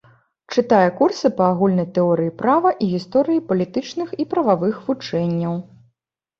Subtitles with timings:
[0.53, 5.53] Чытае курсы па агульнай тэорыі права і гісторыі палітычных і прававых вучэнняў.